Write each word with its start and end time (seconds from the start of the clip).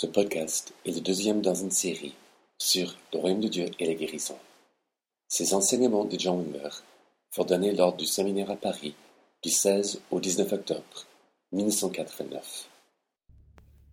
Ce 0.00 0.06
podcast 0.06 0.72
est 0.86 0.92
le 0.92 1.00
deuxième 1.00 1.40
dans 1.42 1.56
une 1.56 1.72
série 1.72 2.14
sur 2.56 2.94
le 3.12 3.18
royaume 3.18 3.40
de 3.40 3.48
Dieu 3.48 3.66
et 3.80 3.84
la 3.84 3.94
guérison. 3.94 4.38
Ces 5.26 5.54
enseignements 5.54 6.04
de 6.04 6.16
John 6.16 6.38
Wimber 6.38 6.70
furent 7.32 7.46
donnés 7.46 7.72
lors 7.72 7.96
du 7.96 8.06
séminaire 8.06 8.48
à 8.48 8.54
Paris 8.54 8.94
du 9.42 9.50
16 9.50 10.00
au 10.12 10.20
19 10.20 10.52
octobre 10.52 11.04
1989. 11.50 12.68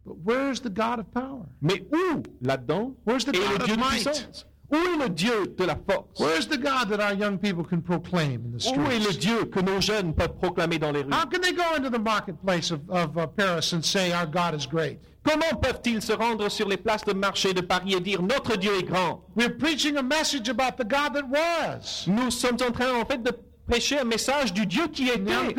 But 0.05 0.18
where's 0.23 0.62
the 0.62 0.70
God 0.70 0.99
of 0.99 1.08
power? 1.12 1.42
Mais 1.60 1.83
où 1.92 2.22
là-dedans 2.40 2.94
est 3.08 3.26
le 3.26 3.65
Dieu 3.65 3.76
de 3.76 3.81
puissance? 3.81 4.46
Où 4.72 4.76
est 4.76 4.97
le 4.97 5.10
Dieu 5.10 5.54
de 5.58 5.63
la 5.66 5.76
force 5.76 6.20
Where's 6.20 6.48
the 6.48 6.58
God 6.58 6.90
that 6.90 7.00
our 7.00 7.13
young 7.13 7.38
people 7.38 7.63
can 7.63 7.81
proclaim 7.81 8.44
in 8.46 8.52
the 8.52 8.60
streets? 8.60 8.78
Où 8.78 8.92
est 8.92 8.99
le? 8.99 9.13
Dieu 9.13 9.46
que 9.46 9.62
nos 9.62 9.80
jeunes 9.80 10.13
peuvent 10.13 10.36
proclamer 10.38 10.80
dans 10.80 10.92
les 10.92 11.04
rues 11.04 11.13
How 11.13 11.26
can 11.26 11.42
they 11.42 11.54
go 11.54 11.76
into 11.76 11.90
the 11.90 12.02
marketplace 12.02 12.72
of, 12.72 12.81
of 12.90 13.17
uh, 13.17 13.28
Paris 13.28 13.74
and 13.74 13.84
say 13.84 14.12
our 14.12 14.26
God 14.26 14.56
is 14.56 14.66
great? 14.66 14.99
Comment 15.24 15.60
peuvent-ils 15.60 16.02
se 16.02 16.13
rendre 16.13 16.49
sur 16.49 16.67
les 16.67 16.77
places 16.77 17.03
de 17.03 17.13
marché 17.13 17.53
de 17.53 17.62
Paris 17.62 17.94
et 17.94 17.99
dire 17.99 18.22
notre 18.22 18.58
Dieu 18.58 18.72
est 18.77 18.84
grand 18.84 19.23
We're 19.36 19.58
preaching 19.58 19.98
a 19.98 20.03
message 20.03 20.49
about 20.49 20.77
the 20.77 20.88
God 20.88 21.13
that 21.16 21.27
was. 21.27 22.05
Nous 22.08 22.31
sommes 22.31 22.58
en 22.61 22.72
train 22.72 22.94
en 22.94 23.05
fait 23.05 23.22
de 23.23 23.31
prêcher 23.67 23.99
un 23.99 24.03
message 24.03 24.53
du 24.53 24.65
Dieu 24.65 24.87
qui 24.87 25.09
était. 25.09 25.21
oh. 25.35 25.51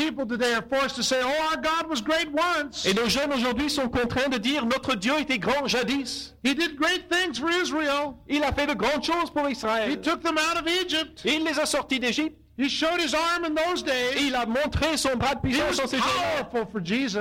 Et 2.85 2.95
nos 2.95 3.09
jeunes 3.09 3.33
aujourd'hui 3.33 3.71
sont 3.71 3.89
contraints 3.89 4.29
de 4.29 4.39
dire 4.39 4.65
notre 4.67 4.95
Dieu 4.95 5.19
était 5.21 5.39
grand 5.39 5.67
jadis. 5.67 6.35
He 6.45 6.55
did 6.55 6.77
great 6.77 7.09
things 7.11 7.39
for 7.39 7.51
Israel. 7.51 8.15
Il 8.29 8.43
a 8.45 8.53
fait 8.53 8.67
de 8.67 8.75
grandes 8.75 9.05
choses 9.05 9.31
pour 9.33 9.49
He 9.49 9.53
Israël. 9.53 10.01
took 10.01 10.23
them 10.23 10.37
out 10.39 10.61
of 10.61 10.67
Egypt. 10.69 11.23
Il 11.25 11.45
les 11.45 11.59
a 11.59 11.67
sortis 11.67 11.99
d'Égypte. 12.01 12.37
He 12.59 12.71
showed 12.71 12.99
his 13.01 13.13
arm 13.15 13.45
in 13.45 13.55
those 13.55 13.83
days. 13.85 14.17
Il 14.19 14.35
a 14.35 14.47
montré 14.47 14.97
son 14.97 15.15
bras 15.17 15.35
de 15.35 15.41
puissance 15.41 15.79
en 15.79 15.87
ces 15.87 15.99
jours. 15.99 16.07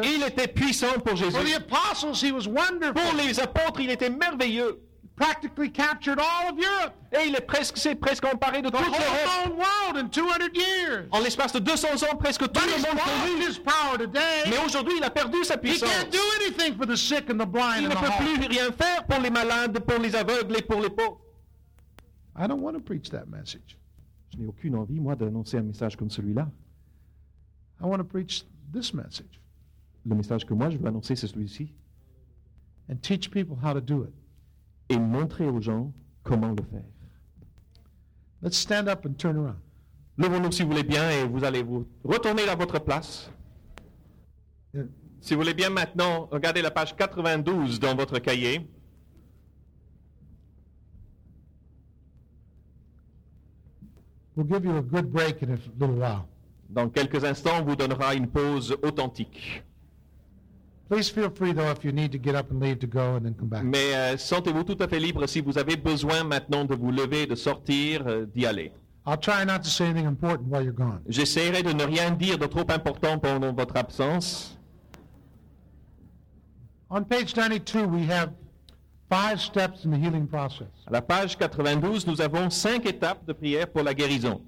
Il 0.03 0.23
était 0.23 0.47
puissant 0.47 0.94
pour 1.03 1.17
Jésus. 1.17 1.31
For 1.31 1.44
the 1.44 1.55
apostles, 1.58 2.22
he 2.25 2.31
was 2.31 2.47
wonderful. 2.47 2.94
Pour 2.94 3.13
les 3.17 3.38
apôtres, 3.41 3.81
il 3.81 3.89
était 3.89 4.09
merveilleux. 4.09 4.80
Practically 5.16 5.70
captured 5.72 6.20
all 6.20 6.52
of 6.52 6.59
Europe. 6.59 6.94
Et 7.14 7.28
il 7.30 7.36
est 7.36 7.45
presque, 7.48 7.78
s'est 7.78 7.95
presque 7.95 8.26
emparé 8.26 8.62
de 8.62 8.67
The 8.70 8.73
toute 8.73 8.81
l'Europe. 8.81 9.00
whole 9.45 9.53
world 9.56 9.98
in 9.98 10.09
200 10.09 10.53
years. 10.56 11.08
En 11.12 11.22
l'espace 11.22 11.53
de 11.53 11.59
200 11.59 12.03
ans, 12.03 12.17
presque 12.17 12.42
tout 12.42 12.59
But 12.59 12.66
le 12.66 12.73
he's 12.76 12.84
monde 12.86 12.95
lost 12.98 13.23
connu. 13.23 13.48
his 13.48 13.58
power 13.59 13.98
today. 13.98 14.44
Mais 14.50 14.58
aujourd'hui, 14.66 14.94
il 14.98 15.04
a 15.06 15.09
perdu 15.09 15.44
sa 15.45 15.56
He 15.56 15.80
can't 15.80 16.12
do 16.12 16.20
anything 16.42 16.76
for 16.76 16.86
the 16.86 16.98
sick 16.98 17.30
and 17.30 17.38
the 17.39 17.45
blind 17.50 17.84
Il 17.84 17.86
and 17.86 17.89
ne 17.89 17.95
the 17.95 18.00
peut 18.02 18.12
halt. 18.12 18.39
plus 18.39 18.48
rien 18.48 18.72
faire 18.73 19.06
pour 19.08 19.22
les 19.22 19.30
malades, 19.30 19.80
pour 19.80 20.00
les 20.00 20.16
aveugles 20.16 20.58
et 20.58 20.62
pour 20.64 20.81
les 20.81 20.89
pauvres. 20.89 21.22
I 22.38 22.48
don't 22.48 22.59
want 22.61 22.73
to 22.73 22.82
preach 22.82 23.09
that 23.11 23.26
message. 23.28 23.78
Je 24.34 24.38
n'ai 24.42 24.48
aucune 24.48 24.76
envie, 24.76 25.00
moi, 25.00 25.16
d'annoncer 25.16 25.58
un 25.59 25.64
message 25.64 25.95
comme 25.95 26.09
celui-là. 26.09 26.50
I 27.82 27.86
want 27.86 28.00
to 28.00 28.04
preach 28.04 28.44
this 28.73 28.94
message 28.94 29.39
Le 30.06 30.14
message 30.16 30.45
que 30.45 30.54
moi, 30.54 30.70
je 30.70 30.78
veux 30.78 30.88
annoncer, 30.88 31.16
c'est 31.16 31.28
celui-ci. 31.28 31.72
and 32.89 32.98
teach 33.02 33.32
people 33.32 33.56
how 33.64 33.73
to 33.73 33.80
do 33.80 34.04
it. 34.04 34.14
Et 34.89 34.97
montrer 34.97 35.47
aux 35.47 35.61
gens 35.61 35.91
comment 36.23 36.52
le 36.52 36.64
faire. 36.64 36.83
Let's 38.41 38.58
stand 38.58 38.88
up 38.88 39.05
and 39.05 39.14
turn 39.14 39.38
around. 39.38 39.58
Levons-nous 40.17 40.52
si 40.52 40.64
vous 40.64 40.69
voulez 40.69 40.83
bien 40.83 41.09
et 41.09 41.27
vous 41.27 41.44
allez 41.44 41.64
vous 41.64 41.88
retourner 42.03 42.47
à 42.47 42.55
votre 42.55 42.80
place. 42.80 43.30
Yeah. 44.73 44.83
Si 45.19 45.33
vous 45.33 45.42
voulez 45.42 45.53
bien 45.53 45.69
maintenant, 45.69 46.27
regardez 46.31 46.61
la 46.61 46.72
page 46.72 46.95
92 46.95 47.80
dans 47.80 47.95
votre 47.95 48.19
cahier. 48.19 48.69
We'll 54.36 54.47
give 54.47 54.66
you 54.66 54.77
a 54.77 54.81
good 54.81 55.11
break 55.11 55.42
in 55.42 55.53
a 55.53 55.58
little 55.80 55.97
while. 55.97 56.25
Dans 56.70 56.89
quelques 56.89 57.23
instants, 57.23 57.61
on 57.61 57.64
vous 57.64 57.75
donnera 57.75 58.16
une 58.16 58.27
pause 58.27 58.75
authentique. 58.83 59.64
Please 60.88 61.09
feel 61.09 61.31
free, 61.31 61.52
though, 61.52 61.72
if 61.72 61.83
you 61.83 61.91
need 61.91 62.11
to 62.11 62.19
get 62.19 62.36
up 62.36 62.52
and 62.52 62.61
leave 62.61 62.80
to 62.80 62.88
go 62.88 63.16
and 63.16 63.25
then 63.25 63.33
come 63.33 63.50
back. 63.50 63.64
Mais 63.64 63.95
euh, 63.95 64.17
sentez-vous 64.17 64.64
tout 64.64 64.78
à 64.80 64.88
fait 64.88 65.00
libre 65.00 65.25
si 65.27 65.42
vous 65.42 65.58
avez 65.58 65.77
besoin 65.77 66.23
maintenant 66.23 66.64
de 66.64 66.75
vous 66.75 66.92
lever, 66.92 67.25
de 67.25 67.33
sortir, 67.33 68.05
euh, 68.05 68.25
d'y 68.27 68.45
aller. 68.45 68.72
I'll 69.08 69.17
try 69.17 69.44
not 69.45 69.64
to 69.64 69.69
say 69.69 69.86
anything 69.86 70.08
important 70.08 70.48
while 70.48 70.64
you're 70.64 70.73
gone. 70.73 71.02
J'essaierai 71.08 71.64
de 71.64 71.73
ne 71.73 71.83
rien 71.83 72.11
dire 72.11 72.37
de 72.37 72.45
trop 72.45 72.70
important 72.70 73.17
pendant 73.17 73.52
votre 73.54 73.76
absence. 73.77 74.58
On 76.89 77.04
page 77.04 77.33
92, 77.33 77.87
we 77.87 78.08
have 78.08 78.31
five 79.10 79.39
steps 79.42 79.86
in 79.86 79.92
the 79.92 79.98
healing 79.98 80.27
process. 80.27 80.70
À 80.87 80.92
la 80.92 81.02
page 81.02 81.36
92, 81.37 82.05
nous 82.05 82.21
avons 82.21 82.52
cinq 82.52 82.86
étapes 82.86 83.26
de 83.26 83.33
prière 83.33 83.67
pour 83.71 83.83
la 83.83 83.93
guérison. 83.95 84.42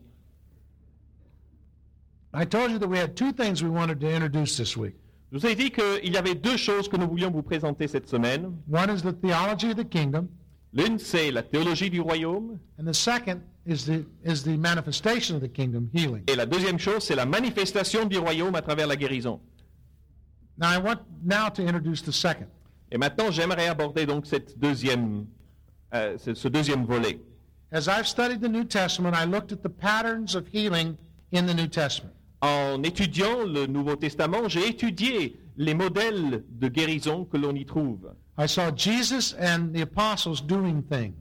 I 2.33 2.45
told 2.45 2.71
you 2.71 2.77
that 2.77 2.87
we 2.87 2.99
had 2.99 3.15
two 3.15 3.31
things 3.31 3.63
we 3.63 3.69
wanted 3.69 3.99
to 4.01 4.07
introduce 4.07 4.55
this 4.55 4.77
week. 4.77 4.95
Je 5.31 5.37
vous 5.37 5.45
ai 5.45 5.55
dit 5.55 5.71
qu'il 5.71 6.13
y 6.13 6.17
avait 6.17 6.35
deux 6.35 6.55
choses 6.55 6.87
que 6.87 6.95
nous 6.95 7.07
voulions 7.07 7.29
vous 7.31 7.43
présenter 7.43 7.87
cette 7.87 8.07
semaine. 8.07 8.53
One 8.71 8.89
is 8.89 9.01
the 9.01 9.13
theology 9.19 9.71
of 9.71 9.75
the 9.75 9.87
kingdom, 9.87 10.29
L'une, 10.73 10.99
c'est 10.99 11.31
la 11.31 11.43
théologie 11.43 11.89
du 11.89 12.01
royaume, 12.01 12.59
and 12.79 12.85
the 12.85 12.93
second 12.93 13.39
is 13.65 13.85
the 13.85 14.05
is 14.25 14.43
the 14.43 14.57
manifestation 14.57 15.35
of 15.35 15.41
the 15.41 15.51
kingdom, 15.51 15.89
healing. 15.93 16.23
et 16.27 16.35
la 16.35 16.45
deuxième 16.45 16.77
chose, 16.77 17.03
c'est 17.03 17.15
la 17.15 17.25
manifestation 17.25 18.05
du 18.05 18.17
royaume 18.17 18.53
à 18.55 18.61
travers 18.61 18.85
la 18.87 18.95
guérison. 18.95 19.39
Now 20.57 20.67
I 20.71 20.77
want 20.77 20.99
now 21.23 21.49
to 21.49 21.61
introduce 21.63 22.03
the 22.03 22.11
second. 22.11 22.47
Et 22.91 22.97
maintenant, 22.97 23.31
j'aimerais 23.31 23.67
aborder 23.67 24.05
donc 24.05 24.25
cette 24.27 24.57
deuxième, 24.59 25.25
euh, 25.93 26.17
ce 26.17 26.33
ce 26.33 26.47
deuxième 26.47 26.85
volet. 26.85 27.19
As 27.71 27.87
I've 27.87 28.07
studied 28.07 28.41
the 28.41 28.49
New 28.49 28.63
Testament, 28.65 29.13
I 29.13 29.25
looked 29.25 29.51
at 29.51 29.61
the 29.61 29.69
patterns 29.69 30.35
of 30.35 30.47
healing 30.53 30.95
in 31.33 31.45
the 31.47 31.53
New 31.53 31.67
Testament. 31.67 32.13
En 32.41 32.83
étudiant 32.83 33.43
le 33.45 33.65
Nouveau 33.65 33.95
Testament, 33.95 34.47
j'ai 34.47 34.67
étudié 34.67 35.39
les 35.57 35.73
modèles 35.73 36.43
de 36.49 36.67
guérison 36.67 37.25
que 37.25 37.37
l'on 37.37 37.55
y 37.55 37.65
trouve. 37.65 38.11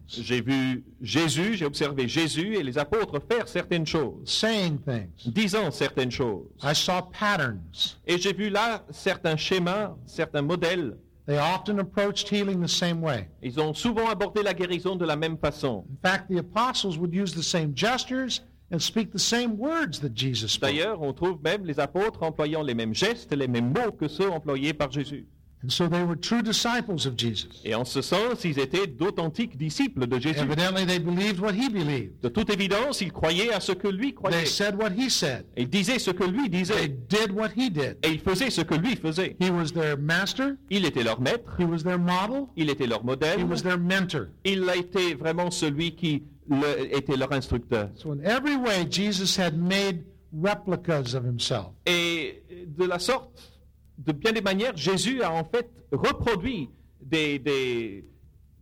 J'ai 0.09 0.41
vu 0.43 0.85
Jésus, 1.01 1.55
j'ai 1.55 1.65
observé 1.65 2.07
Jésus 2.07 2.57
et 2.57 2.63
les 2.63 2.77
apôtres 2.77 3.23
faire 3.27 3.49
certaines 3.49 3.87
choses, 3.87 4.29
saying 4.29 4.79
things. 4.81 5.33
disant 5.33 5.71
certaines 5.71 6.11
choses. 6.11 6.45
I 6.63 6.75
saw 6.75 7.01
patterns. 7.01 7.97
Et 8.07 8.19
j'ai 8.19 8.35
vu 8.35 8.51
là 8.51 8.85
certains 8.91 9.39
schémas, 9.39 9.95
certains 10.05 10.43
modèles. 10.43 10.99
They 11.27 11.39
often 11.39 11.81
approached 11.81 12.29
healing 12.29 12.63
the 12.63 12.69
same 12.69 13.03
way. 13.03 13.29
Ils 13.43 13.59
ont 13.59 13.75
souvent 13.75 14.09
abordé 14.09 14.43
la 14.43 14.53
guérison 14.53 14.95
de 14.95 15.07
la 15.07 15.17
même 15.17 15.39
façon. 15.39 15.85
In 15.91 15.97
fact, 16.09 16.29
the 16.29 16.39
apostles 16.39 16.99
would 16.99 17.15
use 17.15 17.33
the 17.35 17.43
same 17.43 17.73
gestures 17.75 18.43
and 18.73 18.79
speak 18.81 19.13
the 19.13 19.19
same 19.19 19.57
words 19.59 20.01
that 20.01 20.11
Jesus 20.15 20.49
spoke. 20.53 20.71
D'ailleurs, 20.71 21.01
on 21.03 21.13
trouve 21.13 21.39
même 21.43 21.65
les 21.65 21.79
apôtres 21.79 22.23
employant 22.23 22.63
les 22.63 22.75
mêmes 22.75 22.95
gestes, 22.95 23.33
les 23.35 23.49
mêmes 23.49 23.73
mots 23.73 23.93
que 23.93 24.09
ceux 24.09 24.31
employés 24.31 24.73
par 24.73 24.91
Jésus. 24.91 25.27
And 25.65 25.71
so 25.71 25.89
they 25.89 26.03
were 26.03 26.17
true 26.21 26.43
disciples 26.43 27.07
of 27.07 27.17
Jesus. 27.17 27.63
Et 27.65 27.75
en 27.75 27.85
ce 27.87 28.03
sens, 28.03 28.45
ils 28.45 28.59
étaient 28.59 28.87
d'authentiques 28.87 29.57
disciples 29.57 30.07
de 30.07 30.19
Jésus. 30.21 30.39
Evidently, 30.41 30.85
they 30.87 30.99
believed 30.99 31.41
what 31.41 31.55
he 31.55 31.71
believed. 31.71 32.21
De 32.23 32.29
toute 32.29 32.51
évidence, 32.51 33.01
ils 33.01 33.11
croyaient 33.11 33.53
à 33.55 33.61
ce 33.61 33.73
que 33.73 33.89
lui 33.89 34.13
croyait. 34.13 34.37
They 34.43 34.47
said 34.47 34.77
what 34.77 34.91
he 34.91 35.09
said. 35.09 35.47
Ils 35.57 35.69
disaient 35.69 35.99
ce 35.99 36.11
que 36.11 36.25
lui 36.25 36.51
They 36.51 36.59
disait. 36.63 36.89
did 37.09 37.33
what 37.33 37.49
he 37.57 37.71
did. 37.71 37.97
Et 38.03 38.11
ils 38.11 38.21
faisaient 38.21 38.51
ce 38.51 38.61
que 38.61 38.75
lui 38.75 38.97
faisait. 38.97 39.35
He 39.41 39.49
was 39.51 39.73
their 39.73 39.97
master. 39.99 40.57
Il 40.71 40.85
était 40.85 41.03
leur 41.03 41.21
maître, 41.23 41.51
He 41.59 41.65
was 41.65 41.79
their 41.83 41.99
model. 41.99 42.45
il 42.57 42.69
était 42.69 42.87
leur 42.87 43.01
He 43.01 43.07
modèle, 43.07 43.45
was 43.45 43.63
their 43.63 43.79
mentor. 43.79 44.27
il 44.45 44.69
a 44.69 44.77
été 44.77 45.15
vraiment 45.15 45.51
celui 45.51 45.95
qui 45.97 46.23
le- 46.49 46.95
était 46.97 47.17
leur 47.17 47.33
instructeur. 47.33 47.91
So 47.95 48.13
in 48.13 48.21
every 48.25 48.57
way, 48.57 48.87
Jesus 48.91 49.37
had 49.39 49.57
made 49.57 50.05
replicas 50.33 51.15
of 51.15 51.25
himself. 51.25 51.73
Et 51.87 52.43
de 52.67 52.85
la 52.85 52.99
sorte, 52.99 53.53
de 53.99 54.13
bien 54.13 54.33
des 54.33 54.41
manières, 54.43 54.77
Jésus 54.77 55.23
a 55.23 55.33
en 55.33 55.45
fait 55.45 55.69
reproduit 55.93 56.69
des, 57.01 57.39
des, 57.39 58.05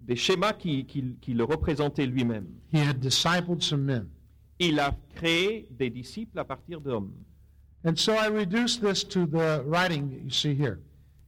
des 0.02 0.16
schémas 0.16 0.52
qui, 0.52 0.84
qui- 0.86 1.16
qui 1.20 1.34
le 1.34 1.44
représentaient 1.44 2.06
lui-même. 2.06 2.46
He 2.72 2.78
had 2.78 3.00
discipled 3.00 3.62
some 3.62 3.82
men. 3.84 4.06
Il 4.58 4.78
a 4.78 4.96
créé 5.16 5.66
des 5.70 5.90
disciples 5.90 6.38
à 6.38 6.44
partir 6.44 6.80
d'hommes. 6.80 7.12
And 7.84 7.96
so 7.96 8.12
I 8.12 8.28
reduced 8.28 8.80
this 8.82 9.04
to 9.08 9.26
the 9.26 9.62
writing 9.66 10.10
that 10.10 10.22
you 10.24 10.30
see 10.30 10.54
here. 10.54 10.78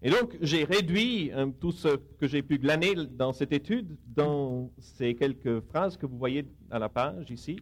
Et 0.02 0.10
donc, 0.10 0.36
j'ai 0.40 0.64
réduit 0.64 1.32
euh, 1.32 1.46
tout 1.60 1.72
ce 1.72 1.88
que 2.18 2.26
j'ai 2.28 2.42
pu 2.42 2.58
glaner 2.58 2.94
dans 3.10 3.32
cette 3.32 3.52
étude 3.52 3.96
dans 4.14 4.70
ces 4.78 5.14
quelques 5.14 5.60
phrases 5.70 5.96
que 5.96 6.06
vous 6.06 6.18
voyez 6.18 6.46
à 6.70 6.78
la 6.78 6.88
page 6.88 7.30
ici. 7.30 7.58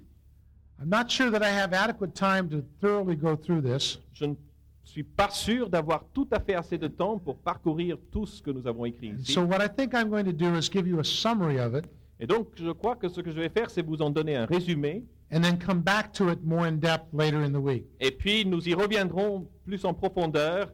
I'm 0.80 0.88
not 0.88 1.08
sure 1.08 1.30
that 1.30 1.42
I 1.42 1.50
have 1.50 1.72
adequate 1.72 2.14
time 2.14 2.48
to 2.50 2.62
thoroughly 2.80 3.14
go 3.16 3.36
through 3.36 3.62
this, 3.62 4.00
Je 4.12 4.24
ne 4.26 4.34
suis 4.82 5.04
pas 5.04 5.30
sûr 5.30 5.70
d'avoir 5.70 6.04
tout 6.12 6.26
à 6.32 6.40
fait 6.40 6.54
assez 6.54 6.76
de 6.76 6.88
temps 6.88 7.18
pour 7.18 7.36
parcourir 7.38 7.96
tout 8.10 8.26
ce 8.26 8.42
que 8.42 8.50
nous 8.50 8.66
avons 8.66 8.84
écrit 8.84 9.10
ici. 9.10 9.32
so 9.32 9.42
what 9.44 9.64
I 9.64 9.68
think 9.68 9.94
I'm 9.94 10.08
going 10.10 10.24
to 10.24 10.32
do 10.32 10.52
is 10.56 10.68
give 10.70 10.88
you 10.88 10.98
a 10.98 11.04
summary 11.04 11.60
of 11.60 11.74
it 11.76 11.84
Et 12.18 12.26
donc, 12.26 12.48
je 12.56 12.70
crois 12.72 12.96
que 12.96 13.08
ce 13.08 13.20
que 13.20 13.30
je 13.30 13.36
vais 13.40 13.48
faire, 13.48 13.70
c'est 13.70 13.82
vous 13.82 14.02
en 14.02 14.10
donner 14.10 14.34
un 14.36 14.46
résumé. 14.46 15.04
and 15.30 15.40
then 15.42 15.56
come 15.58 15.80
back 15.80 16.12
to 16.12 16.28
it 16.30 16.42
more 16.44 16.66
in 16.66 16.72
depth 16.78 17.06
later 17.12 17.42
in 17.44 17.50
the 17.52 17.60
week. 17.62 17.84
Et 18.00 18.10
puis, 18.10 18.44
nous 18.44 18.68
y 18.68 18.74
reviendrons 18.74 19.48
plus 19.64 19.84
en 19.84 19.94
profondeur 19.94 20.72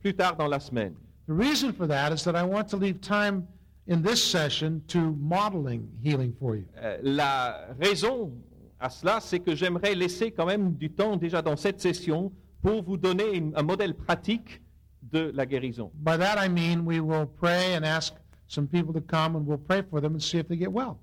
plus 0.00 0.14
tard 0.14 0.36
dans 0.36 0.48
la 0.48 0.60
semaine. 0.60 0.94
The 1.28 1.32
reason 1.32 1.72
for 1.72 1.86
that 1.86 2.12
is 2.14 2.24
that 2.24 2.34
I 2.34 2.42
want 2.42 2.64
to 2.70 2.76
leave 2.76 3.00
time 3.00 3.44
in 3.86 4.02
this 4.02 4.22
session 4.22 4.80
to 4.88 4.98
modeling 5.18 5.88
healing 6.02 6.32
for 6.38 6.56
you. 6.56 6.64
Euh, 6.82 6.98
la 7.02 7.68
raison 7.80 8.32
à 8.78 8.88
cela, 8.90 9.20
c'est 9.20 9.40
que 9.40 9.54
j'aimerais 9.54 9.94
laisser 9.94 10.30
quand 10.32 10.46
même 10.46 10.72
du 10.74 10.90
temps 10.90 11.16
déjà 11.16 11.42
dans 11.42 11.56
cette 11.56 11.80
session 11.80 12.32
pour 12.62 12.82
vous 12.82 12.96
donner 12.96 13.34
une- 13.36 13.52
un 13.56 13.62
modèle 13.62 13.94
pratique 13.94 14.60
de 15.02 15.30
la 15.34 15.46
guérison. 15.46 15.90
By 15.94 16.18
that 16.18 16.44
I 16.44 16.48
mean 16.48 16.84
we 16.84 17.00
will 17.00 17.26
pray 17.26 17.76
and 17.76 17.84
ask 17.84 18.14
some 18.46 18.66
people 18.66 18.92
to 18.94 19.00
come 19.00 19.36
and 19.36 19.44
we'll 19.46 19.58
pray 19.58 19.82
for 19.82 20.00
them 20.00 20.14
and 20.14 20.20
see 20.20 20.38
if 20.38 20.48
they 20.48 20.58
get 20.58 20.68
well. 20.70 20.96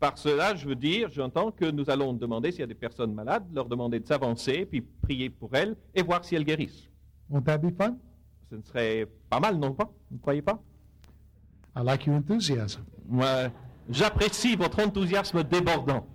Par 0.00 0.18
cela, 0.18 0.54
je 0.54 0.66
veux 0.66 0.74
dire, 0.74 1.08
j'entends 1.10 1.50
que 1.50 1.70
nous 1.70 1.88
allons 1.88 2.12
demander 2.12 2.50
s'il 2.50 2.60
y 2.60 2.64
a 2.64 2.66
des 2.66 2.74
personnes 2.74 3.14
malades, 3.14 3.44
leur 3.54 3.68
demander 3.68 4.00
de 4.00 4.06
s'avancer, 4.06 4.66
puis 4.66 4.80
prier 4.80 5.30
pour 5.30 5.50
elles 5.54 5.76
et 5.94 6.02
voir 6.02 6.24
si 6.24 6.34
elles 6.34 6.44
guérissent. 6.44 6.88
Won't 7.30 7.42
that 7.44 7.58
be 7.58 7.70
fun? 7.76 7.96
Ce 8.54 8.58
ne 8.58 8.62
serait 8.62 9.08
pas 9.28 9.40
mal, 9.40 9.56
non 9.56 9.72
pas? 9.72 9.90
Vous 10.10 10.16
ne 10.16 10.20
croyez 10.20 10.42
pas? 10.42 10.62
I 11.76 11.82
like 11.82 12.06
your 12.06 12.14
enthusiasm. 12.14 12.84
Moi, 13.08 13.50
j'apprécie 13.90 14.54
votre 14.54 14.78
enthousiasme 14.78 15.42
débordant. 15.42 16.06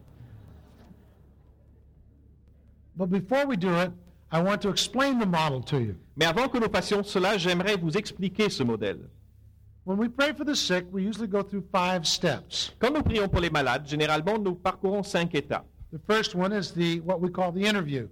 But 2.96 3.10
before 3.10 3.46
we 3.46 3.58
do 3.58 3.70
it, 3.76 3.92
I 4.32 4.42
want 4.42 4.60
to 4.62 4.70
explain 4.70 5.20
the 5.20 5.26
model 5.26 5.62
to 5.66 5.80
you. 5.80 5.96
Mais 6.16 6.26
avant 6.26 6.48
que 6.48 6.58
nous 6.60 6.70
fassions 6.72 7.04
cela, 7.04 7.38
j'aimerais 7.38 7.76
vous 7.76 7.98
expliquer 7.98 8.50
ce 8.50 8.64
modèle. 8.64 9.10
When 9.84 9.98
we 9.98 10.08
pray 10.08 10.34
for 10.34 10.46
the 10.46 10.56
sick, 10.56 10.86
we 10.94 11.04
usually 11.04 11.28
go 11.28 11.44
through 11.44 11.66
five 11.74 12.06
steps. 12.06 12.74
Quand 12.80 12.94
nous 12.94 13.04
prions 13.04 13.28
pour 13.28 13.42
les 13.42 13.50
malades, 13.50 13.86
généralement, 13.86 14.38
nous 14.38 14.56
parcourons 14.56 15.04
cinq 15.04 15.36
étapes. 15.36 15.66
The 15.92 16.00
first 16.08 16.36
one 16.36 16.54
is 16.54 16.72
the 16.72 17.02
what 17.02 17.20
we 17.20 17.30
call 17.30 17.52
the 17.52 17.66
interview. 17.66 18.08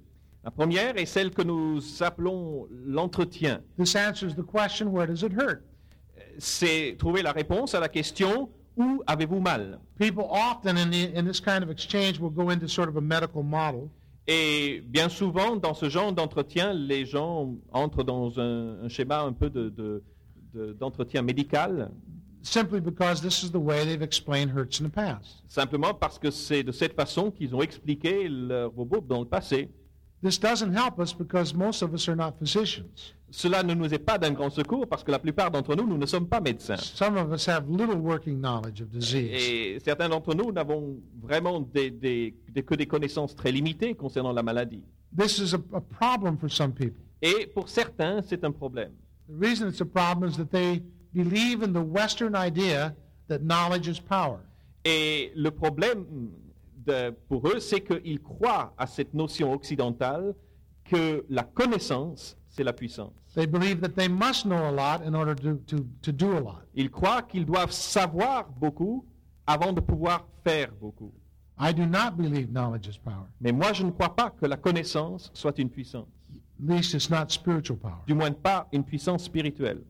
La 0.48 0.52
première 0.52 0.96
est 0.98 1.06
celle 1.06 1.32
que 1.32 1.42
nous 1.42 1.82
appelons 2.00 2.70
l'entretien. 2.72 3.60
This 3.78 3.98
answers 3.98 4.34
the 4.34 4.46
question, 4.50 4.88
where 4.94 5.06
does 5.06 5.22
it 5.22 5.34
hurt? 5.34 5.62
C'est 6.40 6.96
trouver 6.98 7.22
la 7.22 7.34
réponse 7.34 7.76
à 7.76 7.82
la 7.82 7.90
question 7.90 8.48
où 8.78 9.04
avez-vous 9.08 9.42
mal? 9.42 9.78
People 10.00 10.24
often 10.30 10.78
in, 10.78 10.90
the, 10.90 11.12
in 11.18 11.26
this 11.26 11.42
kind 11.42 11.64
of 11.64 11.70
exchange 11.70 12.18
will 12.22 12.30
go 12.32 12.50
into 12.50 12.66
sort 12.70 12.88
of 12.88 12.96
a 12.96 13.02
medical 13.02 13.44
model. 13.44 13.90
Et 14.26 14.82
bien 14.88 15.10
souvent, 15.10 15.58
dans 15.58 15.74
ce 15.74 15.90
genre 15.90 16.14
d'entretien, 16.14 16.72
les 16.72 17.06
gens 17.06 17.54
entrent 17.74 18.06
dans 18.06 18.40
un, 18.40 18.84
un 18.86 18.88
schéma 18.88 19.24
un 19.24 19.34
peu 19.34 19.50
de- 19.50 19.68
de- 19.68 20.02
de- 20.54 20.72
d'entretien 20.72 21.24
médical, 21.24 21.92
simply 22.42 22.80
because 22.80 23.20
this 23.22 23.44
is 23.44 23.52
the 23.52 23.58
way 23.58 23.84
they've 23.84 24.02
explained 24.02 24.50
hurts 24.56 24.80
in 24.80 24.86
the 24.88 24.94
past. 24.94 25.44
simplement 25.50 25.94
parce 25.94 26.18
que 26.18 26.32
c'est 26.32 26.64
de 26.64 26.72
cette 26.72 26.94
façon 26.94 27.32
qu'ils 27.32 27.54
ont 27.54 27.62
expliqué 27.62 28.30
leur 28.30 28.72
bobo 28.72 29.02
dans 29.02 29.20
le 29.20 29.26
passé. 29.28 29.70
This 30.24 30.40
doesn't 30.40 30.74
help 30.74 31.00
us 31.00 31.14
because 31.14 31.54
most 31.54 31.84
of 31.84 31.94
us 31.94 32.08
are 32.10 32.16
not 32.16 32.34
physicians. 32.40 33.14
Cela 33.30 33.62
ne 33.62 33.74
nous 33.76 33.94
est 33.94 34.00
pas 34.04 34.18
d'un 34.18 34.32
grand 34.32 34.50
secours 34.50 34.88
parce 34.88 35.04
que 35.04 35.12
la 35.12 35.20
plupart 35.20 35.52
d'entre 35.52 35.76
nous, 35.76 35.86
nous 35.86 35.98
ne 35.98 36.06
sommes 36.08 36.28
pas 36.28 36.40
médecins. 36.40 36.78
Some 36.78 37.18
of 37.18 37.32
us 37.32 37.48
have 37.48 37.70
little 37.70 37.98
working 37.98 38.40
knowledge 38.40 38.82
of 38.82 38.90
disease. 38.90 39.30
Et 39.32 39.80
certains 39.84 40.10
d'entre 40.10 40.34
nous 40.34 40.52
n'avons 40.52 40.98
vraiment 41.22 41.60
des- 41.60 41.92
des- 41.92 42.34
des- 42.50 42.64
que 42.64 42.74
des 42.76 42.88
connaissances 42.88 43.36
très 43.36 43.52
limitées 43.52 43.94
concernant 43.96 44.32
la 44.34 44.42
maladie. 44.42 44.82
This 45.16 45.38
is 45.40 45.54
a, 45.54 45.60
a 45.76 45.82
problem 45.82 46.38
for 46.38 46.50
some 46.50 46.72
people. 46.74 47.02
Et 47.22 47.46
pour 47.54 47.70
certains, 47.70 48.22
c'est 48.24 48.44
un 48.44 48.52
problème. 48.52 48.94
The 49.30 49.34
reason 49.40 49.68
it's 49.70 49.82
a 49.82 49.86
problem 49.86 50.30
is 50.32 50.38
that 50.38 50.50
they 50.52 50.82
believe 51.14 51.62
in 51.64 51.74
the 51.74 51.84
Western 51.86 52.34
idea 52.36 52.96
that 53.28 53.40
knowledge 53.40 53.88
is 53.88 54.00
power. 54.00 54.40
Et 54.86 55.32
le 55.36 55.52
problème 55.52 56.06
de- 56.88 57.12
pour 57.28 57.48
eux, 57.48 57.60
c'est 57.60 57.82
qu'ils 57.82 58.20
croient 58.22 58.74
à 58.78 58.88
cette 58.88 59.14
notion 59.14 59.52
occidentale 59.54 60.34
que 60.84 61.26
la 61.30 61.44
connaissance, 61.44 62.38
c'est 62.48 62.64
la 62.64 62.74
puissance. 62.74 63.14
They 63.36 63.46
believe 63.46 63.82
that 63.82 63.90
they 63.90 64.08
must 64.10 64.46
know 64.46 64.56
a 64.58 64.72
lot 64.72 65.06
in 65.06 65.14
order 65.14 65.36
to, 65.36 65.58
to, 65.68 65.86
to 66.02 66.12
do 66.12 66.32
a 66.38 66.40
lot. 66.40 66.62
Ils 66.74 66.90
croient 66.90 67.22
qu'ils 67.22 67.46
doivent 67.46 67.72
savoir 67.72 68.50
beaucoup 68.50 69.06
avant 69.46 69.74
de 69.74 69.82
pouvoir 69.82 70.26
faire 70.44 70.72
beaucoup. 70.82 71.12
I 71.60 71.74
do 71.74 71.86
not 71.86 72.18
believe 72.18 72.50
knowledge 72.52 72.88
is 72.88 72.98
power. 72.98 73.28
Mais 73.42 73.52
moi, 73.52 73.74
je 73.74 73.84
ne 73.84 73.92
crois 73.92 74.16
pas 74.16 74.30
que 74.32 74.46
la 74.46 74.58
connaissance 74.58 75.30
soit 75.34 75.58
une 75.60 75.70
puissance. 75.70 76.08
At 76.34 76.76
least 76.76 76.94
it's 76.96 77.10
not 77.10 77.30
spiritual 77.30 77.78
power. 77.78 78.02
Du 78.08 78.14
moins 78.16 78.32
pas 78.32 78.68
une 78.72 78.84
puissance 78.84 79.24
spirituelle. 79.26 79.82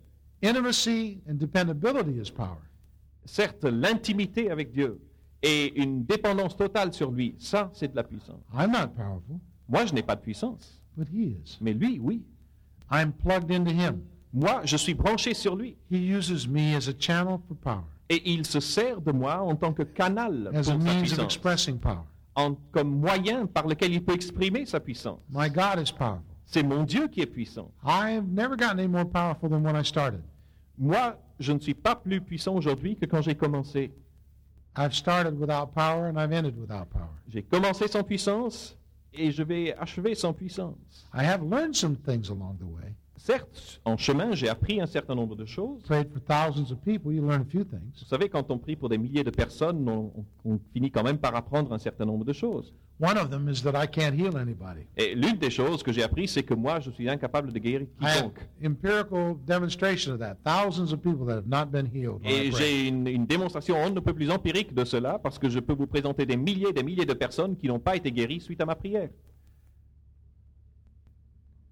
Intimacy 0.44 1.22
and 1.30 1.36
dependability 1.36 2.20
is 2.20 2.30
power. 2.32 2.62
Certes, 3.26 3.66
l'intimité 3.66 4.50
avec 4.52 4.72
Dieu 4.72 5.00
et 5.44 5.80
une 5.82 6.04
dépendance 6.06 6.56
totale 6.58 6.94
sur 6.94 7.12
lui, 7.12 7.36
ça, 7.38 7.70
c'est 7.74 7.90
de 7.92 7.96
la 7.96 8.04
puissance. 8.04 8.42
I'm 8.54 8.72
not 8.72 8.90
powerful, 8.96 9.38
Moi, 9.70 9.86
je 9.86 9.94
n'ai 9.94 10.02
pas 10.04 10.16
de 10.16 10.22
puissance. 10.22 10.82
but 10.96 11.08
he 11.14 11.36
is. 11.44 11.58
Mais 11.62 11.74
lui, 11.74 12.00
oui. 12.02 12.24
I'm 12.92 13.12
plugged 13.12 13.52
into 13.52 13.72
him. 13.72 14.02
Moi, 14.34 14.62
je 14.66 14.78
suis 14.78 14.94
branché 14.94 15.34
sur 15.34 15.56
lui. 15.56 15.76
He 15.92 15.98
uses 15.98 16.48
me 16.48 16.76
as 16.76 16.88
a 16.90 16.94
channel 16.98 17.40
for 17.48 17.56
power, 17.58 17.84
Et 18.10 18.22
il 18.32 18.46
se 18.46 18.60
sert 18.60 19.02
de 19.02 19.12
moi 19.12 19.42
en 19.42 19.56
tant 19.56 19.74
que 19.74 19.84
canal 19.84 20.50
pour 20.50 20.60
as 20.60 20.64
sa 20.64 20.72
a 20.74 20.78
means 20.78 20.88
of 20.90 20.98
puissance, 21.02 21.24
expressing 21.26 21.78
power. 21.80 22.04
en- 22.36 22.56
comme 22.72 23.00
moyen 23.00 23.46
par 23.48 23.68
lequel 23.68 23.94
il 23.94 24.04
peut 24.04 24.14
exprimer 24.14 24.66
sa 24.66 24.80
puissance. 24.80 25.20
My 25.30 25.50
God 25.50 25.80
is 25.86 25.92
powerful. 25.92 26.24
C'est 26.46 26.64
mon 26.64 26.84
Dieu 26.84 27.08
qui 27.10 27.20
est 27.22 27.26
puissant. 27.26 27.72
I've 27.86 28.26
never 28.28 28.56
gotten 28.56 28.80
any 28.80 28.88
more 28.88 29.06
powerful 29.06 29.50
than 29.50 29.62
when 29.64 29.76
I 29.76 29.84
started. 29.84 30.22
Moi, 30.78 31.18
je 31.40 31.52
ne 31.52 31.60
suis 31.60 31.74
pas 31.74 31.96
plus 31.96 32.22
puissant 32.22 32.56
aujourd'hui 32.56 32.96
que 32.96 33.06
quand 33.06 33.22
j'ai 33.22 33.36
commencé. 33.36 33.92
I've 34.78 34.94
started 34.94 35.40
without 35.40 35.74
power 35.74 36.08
and 36.08 36.20
I've 36.20 36.32
ended 36.32 36.60
without 36.60 36.90
power. 36.92 37.10
J'ai 37.28 37.42
commencé 37.42 37.88
sans 37.88 38.04
puissance 38.04 38.76
et 39.12 39.32
je 39.32 39.42
vais 39.42 39.74
achever 39.74 40.14
sans 40.16 40.34
puissance. 40.34 41.06
I 41.14 41.24
have 41.24 41.42
learned 41.42 41.76
some 41.76 41.96
things 41.96 42.30
along 42.30 42.58
the 42.60 42.68
way. 42.68 42.94
Certes, 43.20 43.82
en 43.84 43.98
chemin, 43.98 44.34
j'ai 44.34 44.48
appris 44.48 44.80
un 44.80 44.86
certain 44.86 45.16
nombre 45.16 45.36
de 45.36 45.44
choses. 45.46 45.82
Prayed 45.84 46.08
for 46.14 46.22
thousands 46.22 46.72
of 46.72 46.80
people, 46.86 47.12
you 47.12 47.22
learn 47.28 47.42
a 47.42 47.46
few 47.46 47.64
things. 47.66 48.00
Vous 48.00 48.06
savez, 48.08 48.30
quand 48.30 48.50
on 48.52 48.60
prie 48.60 48.76
pour 48.76 48.90
des 48.90 48.98
milliers 49.00 49.24
de 49.24 49.32
personnes, 49.32 49.88
on, 49.90 50.14
on- 50.46 50.60
finit 50.74 50.92
quand 50.92 51.04
même 51.04 51.18
par 51.18 51.36
apprendre 51.36 51.74
un 51.74 51.80
certain 51.80 52.06
nombre 52.06 52.24
de 52.26 52.34
choses. 52.34 52.74
One 53.00 53.18
of 53.18 53.30
them 53.30 53.48
is 53.50 53.62
that 53.64 53.74
I 53.76 53.88
can't 53.88 54.14
heal 54.16 54.38
anybody. 54.38 54.82
Et 54.96 55.14
l'une 55.16 55.38
des 55.38 55.50
choses 55.52 55.84
que 55.84 55.92
j'ai 55.92 56.04
appris, 56.04 56.28
c'est 56.28 56.44
que 56.44 56.54
moi, 56.54 56.80
je 56.80 56.90
suis 56.92 57.08
incapable 57.10 57.52
de 57.52 57.60
guérir 57.60 57.88
I 58.02 58.06
have 58.06 58.16
quiconque. 58.18 58.40
empirical 58.64 59.36
demonstration 59.48 60.14
of 60.14 60.20
that. 60.20 60.38
Thousands 60.44 60.94
of 60.94 61.02
people 61.02 61.26
that 61.28 61.38
have 61.38 61.48
not 61.48 61.72
been 61.72 61.86
healed. 61.88 62.22
when 62.24 62.32
I 62.32 62.48
Et 62.48 62.52
j'ai 62.52 62.88
une, 62.88 63.08
une 63.08 63.26
démonstration 63.26 63.76
on 63.78 63.90
ne 63.90 64.00
peut 64.00 64.14
plus 64.14 64.30
empirique 64.32 64.74
de 64.74 64.84
cela 64.86 65.20
parce 65.20 65.38
que 65.40 65.50
je 65.50 65.60
peux 65.60 65.74
vous 65.74 65.86
présenter 65.88 66.26
des 66.26 66.38
milliers 66.38 66.70
et 66.70 66.74
des 66.74 66.84
milliers 66.84 67.06
de 67.06 67.14
personnes 67.14 67.56
qui 67.58 67.68
n'ont 67.68 67.80
pas 67.80 67.96
été 67.96 68.12
guéries 68.12 68.42
suite 68.42 68.62
à 68.62 68.66
ma 68.66 68.76
prière. 68.76 69.10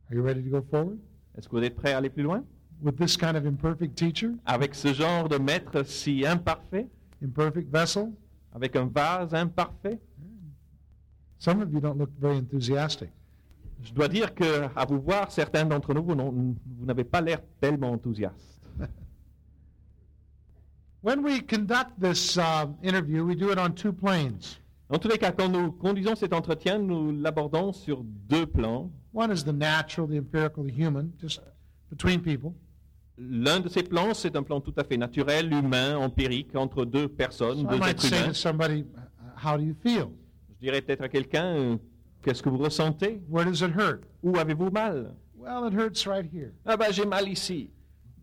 Are 0.10 0.16
you 0.16 0.24
ready 0.24 0.44
to 0.44 0.50
go 0.50 0.62
forward? 0.70 1.00
Est-ce 1.38 1.48
que 1.50 1.56
vous 1.56 1.64
êtes 1.64 1.76
prêts 1.76 1.94
à 1.94 1.98
aller 1.98 2.10
plus 2.10 2.24
loin? 2.24 2.44
With 2.82 2.98
this 2.98 3.16
kind 3.18 3.36
of 3.36 3.46
imperfect 3.46 3.96
teacher, 3.96 4.32
Avec 4.46 4.76
ce 4.76 4.94
genre 4.94 5.30
de 5.30 5.38
maître 5.38 5.84
si 5.84 6.26
imparfait, 6.26 6.88
imperfect 7.24 7.72
vessel, 7.72 8.12
avec 8.54 8.76
un 8.76 8.86
vase 8.86 9.34
imparfait? 9.34 10.00
some 11.38 11.62
of 11.62 11.72
you 11.72 11.80
don't 11.80 11.98
look 11.98 12.10
very 12.20 12.38
enthusiastic. 12.38 13.10
Je 13.84 13.94
dois 13.94 14.08
dire 14.08 14.34
que, 14.34 14.68
à 14.76 14.86
vous 14.86 15.00
voir, 15.00 15.32
certains 15.32 15.66
d'entre 15.66 15.94
nous, 15.94 16.04
vous 16.04 16.86
n'avez 16.86 17.04
pas 17.04 17.22
l'air 17.22 17.40
tellement 17.60 17.92
enthousiaste. 17.92 18.62
When 21.04 21.24
we 21.24 21.42
conduct 21.46 22.00
this 22.00 22.38
uh, 22.38 22.66
interview, 22.82 23.24
we 23.26 23.36
do 23.36 23.52
it 23.52 23.60
on 23.60 23.74
two 23.74 23.94
planes. 23.94 24.60
En 24.90 24.98
tous 24.98 25.08
les 25.08 25.18
cas, 25.18 25.32
quand 25.32 25.50
nous 25.50 25.72
conduisons 25.72 26.16
cet 26.16 26.34
entretien, 26.34 26.80
nous 26.80 27.12
l'abordons 27.12 27.74
sur 27.74 28.04
deux 28.04 28.46
plans. 28.48 28.90
One 29.16 29.32
is 29.32 29.46
the 29.46 29.54
natural, 29.54 30.08
the 30.08 30.18
empirical, 30.18 30.64
the 30.66 30.72
human, 30.74 31.14
just 31.22 31.40
between 31.90 32.20
people. 32.22 32.54
L'un 33.18 33.62
de 33.62 33.70
ces 33.70 33.82
plans, 33.84 34.14
c'est 34.14 34.36
un 34.36 34.44
plan 34.44 34.60
tout 34.60 34.74
à 34.76 34.84
fait 34.84 34.98
naturel, 34.98 35.54
humain, 35.54 35.96
empirique, 35.96 36.54
entre 36.54 36.84
deux 36.84 37.08
personnes, 37.08 37.60
So 37.62 37.68
deux 37.70 37.78
might 37.80 37.92
êtres 37.92 38.02
say 38.04 38.18
humains. 38.18 38.28
to 38.28 38.34
somebody, 38.34 38.86
How 39.42 39.56
do 39.58 39.64
you 39.64 39.74
feel? 39.82 40.10
Je 40.60 40.66
dirais 40.68 40.82
peut-être 40.82 41.04
à 41.04 41.08
quelqu'un, 41.08 41.80
qu'est-ce 42.24 42.44
que 42.44 42.50
vous 42.50 42.58
ressentez? 42.58 43.22
Where 43.30 43.46
does 43.46 43.62
it 43.62 43.72
hurt? 43.74 44.04
Où 44.22 44.36
avez-vous 44.38 44.70
mal? 44.70 45.14
Well, 45.38 45.66
it 45.68 45.74
hurts 45.74 46.06
right 46.06 46.26
here. 46.30 46.52
Ah 46.66 46.76
ben 46.76 46.92
j'ai 46.92 47.06
mal 47.06 47.30
ici. 47.30 47.70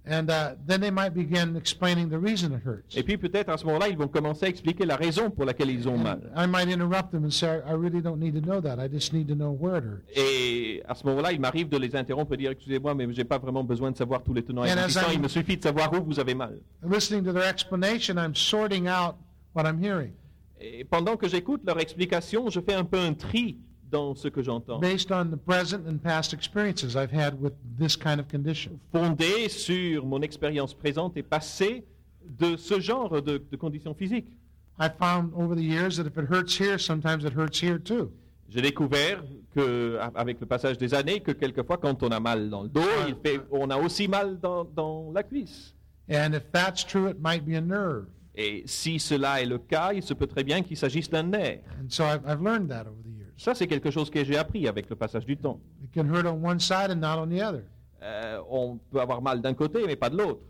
And 0.05 0.31
uh, 0.31 0.57
then 0.67 0.81
they 0.81 0.91
might 0.91 1.15
begin 1.15 1.57
explaining 1.57 2.09
the 2.09 2.19
reason 2.19 2.53
it 2.53 2.63
hurts. 2.65 2.97
Et 2.97 3.05
puis 3.05 3.17
peut-être 3.19 3.51
à 3.51 3.57
ce 3.57 3.65
moment-là, 3.67 3.89
ils 3.89 3.97
vont 3.97 4.09
commencer 4.09 4.47
à 4.47 4.49
expliquer 4.49 4.85
la 4.85 4.97
raison 4.97 5.31
pour 5.31 5.45
laquelle 5.45 5.71
ils 5.71 5.89
ont 5.89 5.97
mal. 5.97 6.33
I 6.37 6.47
might 6.47 6.69
interrupt 6.69 7.13
them 7.13 7.25
and 7.25 7.31
say, 7.31 7.61
I 7.65 7.73
really 7.73 8.03
don't 8.03 8.19
need 8.19 8.35
to 8.35 8.41
know 8.41 8.61
that. 8.61 8.85
I 8.85 8.89
just 8.89 9.13
need 9.13 9.29
to 9.29 9.35
know 9.35 9.53
where 9.53 9.79
it 9.79 9.85
hurts. 9.85 10.03
Et 10.17 10.83
à 10.89 10.97
ce 10.97 11.07
moment-là, 11.07 11.31
il 11.33 11.41
m'arrive 11.41 11.69
de 11.69 11.77
les 11.77 11.95
interrompre 11.95 12.35
et 12.35 12.37
dire 12.37 12.51
excusez-moi, 12.51 12.95
mais 12.97 13.07
j'ai 13.13 13.25
pas 13.25 13.39
vraiment 13.39 13.63
besoin 13.63 13.93
de 13.93 13.97
savoir 13.97 14.25
tous 14.25 14.35
les 14.35 14.43
tenants 14.43 14.65
et 14.65 14.71
aboutissants. 14.71 15.13
Il 15.13 15.21
me 15.21 15.29
suffit 15.29 15.57
de 15.57 15.63
savoir 15.63 15.93
où 15.93 16.05
vous 16.05 16.19
avez 16.19 16.35
mal. 16.35 16.59
Listening 16.83 17.23
to 17.23 17.33
their 17.33 17.49
explanation, 17.49 18.17
I'm 18.17 18.35
sorting 18.35 18.89
out 18.89 19.15
what 19.55 19.67
I'm 19.67 19.79
hearing 19.81 20.13
Et 20.61 20.85
pendant 20.85 21.17
que 21.17 21.29
j'écoute 21.29 21.63
leur 21.65 21.79
explication, 21.81 22.49
je 22.51 22.61
fais 22.61 22.75
un 22.75 22.85
peu 22.85 22.99
un 22.99 23.15
tri 23.15 23.59
dans 23.93 24.15
ce 24.17 24.27
que 24.29 24.43
j'entends, 24.43 24.79
based 24.81 25.13
on 25.13 25.27
the 25.27 25.37
present 25.37 25.87
and 25.87 25.99
past 25.99 26.33
experiences 26.33 26.97
I've 26.97 27.13
had 27.13 27.41
with 27.41 27.53
this 27.79 27.97
kind 27.97 28.19
of 28.19 28.27
condition. 28.29 28.73
fondé 28.93 29.49
sur 29.49 30.05
mon 30.07 30.23
expérience 30.23 30.75
présente 30.75 31.17
et 31.17 31.23
passée 31.23 31.85
de 32.27 32.57
ce 32.57 32.81
genre 32.81 33.21
de, 33.23 33.39
de 33.51 33.57
conditions 33.57 33.95
physiques. 33.95 34.33
I 34.81 34.89
found 34.99 35.33
over 35.37 35.55
the 35.55 35.63
years 35.63 35.97
that 35.99 36.07
if 36.07 36.17
it 36.17 36.29
hurts 36.31 36.59
here, 36.59 36.79
sometimes 36.79 37.25
it 37.25 37.35
hurts 37.37 37.63
here 37.63 37.79
too. 37.79 38.11
J'ai 38.49 38.63
découvert 38.63 39.23
que, 39.55 39.99
avec 40.15 40.41
le 40.41 40.47
passage 40.47 40.77
des 40.79 40.93
années, 40.95 41.21
que 41.21 41.33
quelquefois, 41.33 41.77
quand 41.79 42.03
on 42.03 42.09
a 42.11 42.21
mal 42.21 42.49
dans 42.51 42.63
le 42.63 42.69
dos, 42.69 42.81
il 43.07 43.15
fait- 43.25 43.41
on 43.51 43.71
a 43.71 43.77
aussi 43.79 44.09
mal 44.09 44.39
dans, 44.41 44.65
dans 44.65 45.11
la 45.15 45.23
cuisse. 45.23 45.75
And 46.11 46.33
if 46.35 46.51
that's 46.53 46.85
true, 46.87 47.09
it 47.09 47.17
might 47.21 47.45
be 47.47 47.55
a 47.55 47.61
nerve. 47.61 48.07
Et 48.35 48.63
si 48.67 48.99
cela 48.99 49.43
est 49.43 49.47
le 49.47 49.59
cas, 49.59 49.93
il 49.93 50.03
se 50.03 50.15
peut 50.15 50.27
très 50.27 50.43
bien 50.43 50.63
qu'il 50.63 50.77
s'agisse 50.77 51.09
d'un 51.11 51.23
nerf. 51.23 51.61
And 51.81 51.89
so 51.91 52.05
I've, 52.05 52.23
I've 52.27 52.43
learned 52.43 52.69
that 52.69 52.87
over 52.87 53.03
the. 53.05 53.12
Ça, 53.37 53.55
c'est 53.55 53.67
quelque 53.67 53.91
chose 53.91 54.11
que 54.11 54.25
j'ai 54.25 54.37
appris 54.37 54.69
avec 54.69 54.89
le 54.89 54.97
passage 54.97 55.25
du 55.27 55.37
temps. 55.37 55.61
It 55.83 55.93
can 55.95 56.07
hurt 56.13 56.27
on 56.27 56.45
one 56.45 56.61
side 56.61 56.91
and 56.91 56.97
not 56.97 57.19
on 57.19 57.27
the 57.29 57.41
other. 57.41 57.65
Euh, 58.03 58.41
on 58.51 58.79
peut 58.91 59.01
avoir 59.01 59.23
mal 59.23 59.41
d'un 59.41 59.55
côté, 59.55 59.85
mais 59.87 59.97
pas 59.97 60.11
de 60.11 60.17
l'autre. 60.19 60.43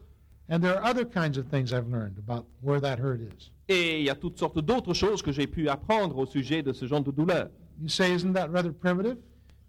And 0.51 0.61
there 0.61 0.77
are 0.77 0.85
other 0.91 1.05
kinds 1.05 1.39
of 1.39 1.47
things 1.49 1.73
I've 1.73 1.89
learned 1.91 2.19
about 2.19 2.47
where 2.63 2.81
that 2.81 2.99
hurt 2.99 3.21
is. 3.21 3.51
Et 3.69 4.01
il 4.01 4.05
y 4.05 4.11
a 4.11 4.15
toutes 4.15 4.39
sortes 4.39 4.59
d'autres 4.59 4.93
choses 4.95 5.23
que 5.23 5.33
j'ai 5.33 5.47
pu 5.47 5.69
apprendre 5.69 6.19
au 6.19 6.27
sujet 6.27 6.63
de 6.63 6.73
ce 6.73 6.87
genre 6.87 7.03
de 7.03 7.11
douleur. 7.11 7.49
You 7.81 7.89
say, 7.89 8.15
isn't 8.15 8.33
that 8.35 8.49
rather 8.49 8.73
primitive? 8.73 9.17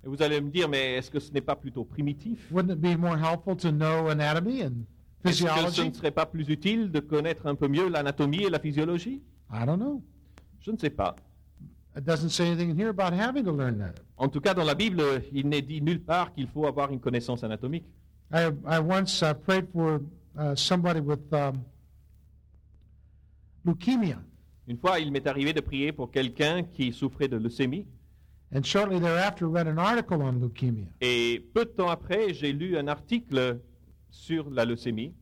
Et 0.03 0.07
vous 0.09 0.21
allez 0.21 0.41
me 0.41 0.49
dire, 0.49 0.67
mais 0.67 0.95
est-ce 0.95 1.09
que 1.09 1.19
ce 1.19 1.31
n'est 1.31 1.41
pas 1.41 1.55
plutôt 1.55 1.85
primitif? 1.85 2.51
Wouldn't 2.51 2.71
it 2.73 2.81
be 2.81 2.97
more 2.97 3.17
helpful 3.17 3.55
to 3.57 3.71
know 3.71 4.09
anatomy 4.09 4.63
and 4.63 4.71
Est-ce 5.23 5.43
que 5.43 5.47
ce 5.49 5.53
physiology? 5.53 5.89
ne 5.89 5.93
serait 5.93 6.11
pas 6.11 6.25
plus 6.25 6.49
utile 6.49 6.91
de 6.91 6.99
connaître 6.99 7.47
un 7.47 7.55
peu 7.55 7.67
mieux 7.69 7.87
l'anatomie 7.87 8.43
et 8.43 8.49
la 8.49 8.59
physiologie? 8.59 9.21
I 9.53 9.65
don't 9.65 9.77
know. 9.77 10.03
Je 10.59 10.71
ne 10.71 10.77
sais 10.77 10.89
pas. 10.89 11.15
It 11.95 12.05
doesn't 12.05 12.29
say 12.29 12.47
anything 12.47 12.71
in 12.71 12.75
here 12.75 12.89
about 12.89 13.13
having 13.13 13.43
to 13.45 13.51
learn 13.51 13.77
that. 13.79 13.99
En 14.17 14.27
tout 14.29 14.41
cas, 14.41 14.53
dans 14.55 14.65
la 14.65 14.73
Bible, 14.73 15.03
il 15.31 15.47
n'est 15.47 15.61
dit 15.61 15.79
nulle 15.81 16.01
part 16.01 16.33
qu'il 16.33 16.47
faut 16.47 16.65
avoir 16.65 16.91
une 16.91 16.99
connaissance 16.99 17.43
anatomique. 17.43 17.85
I, 18.31 18.49
I 18.65 18.79
once 18.79 19.21
uh, 19.21 19.33
prayed 19.35 19.67
for 19.71 20.01
uh, 20.37 20.55
somebody 20.55 20.99
with 21.01 21.31
um, 21.33 21.61
leukemia, 23.65 24.17
Une 24.67 24.77
fois, 24.77 24.99
il 24.99 25.11
m'est 25.11 25.27
arrivé 25.27 25.51
de 25.53 25.59
prier 25.61 25.91
pour 25.91 26.09
quelqu'un 26.09 26.63
qui 26.63 26.93
souffrait 26.93 27.27
de 27.27 27.37
leucémie. 27.37 27.85
and 28.55 28.63
shortly 28.63 28.99
thereafter 28.99 29.47
read 29.47 29.67
an 29.67 29.77
article 29.79 30.21
on 30.21 30.33
leukemia. 30.39 30.85
Et 31.01 31.43
peu 31.53 31.65
de 31.65 31.71
temps 31.71 31.89
après, 31.89 32.33
j'ai 32.33 32.53
lu 32.53 32.77
un 32.77 32.87
article 32.87 33.59
sur 34.09 34.49
la 34.49 34.63
leucémie. 34.65 35.13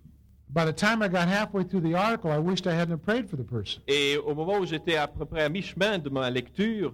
By 0.53 0.65
the 0.65 0.73
time 0.73 1.01
I 1.01 1.07
got 1.07 1.27
halfway 1.29 1.63
through 1.63 1.81
the 1.81 1.95
article, 1.95 2.29
I 2.29 2.37
wished 2.37 2.67
I 2.67 2.73
hadn't 2.73 2.91
have 2.91 3.01
prayed 3.03 3.29
for 3.29 3.37
the 3.37 3.43
person. 3.45 3.81
Et 3.87 4.17
au 4.17 4.35
moment 4.35 4.59
où 4.59 4.65
j'étais 4.65 4.97
à 4.97 5.07
peu 5.07 5.25
près 5.25 5.43
à 5.43 5.49
mi-chemin 5.49 5.97
de 5.97 6.09
ma 6.09 6.29
lecture, 6.29 6.93